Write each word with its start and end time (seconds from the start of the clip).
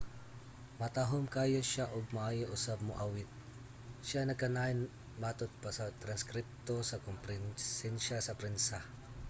"matahom 0.79 1.23
kaayo 1.33 1.61
siya 1.71 1.85
ug 1.95 2.05
maayo 2.15 2.45
usab 2.55 2.79
moawit, 2.89 3.29
siya 4.07 4.21
nagkanayon 4.25 4.79
matod 5.21 5.51
pa 5.61 5.69
sa 5.77 5.85
transkripto 6.03 6.75
sa 6.89 7.01
komperensiya 7.07 8.17
sa 8.23 8.37
prensa 8.41 8.77